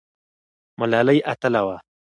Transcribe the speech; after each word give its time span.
ملالۍ 0.79 1.17
اتله 1.31 1.61
وه؟ 1.67 1.77